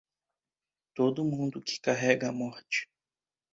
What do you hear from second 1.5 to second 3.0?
que carrega a morte.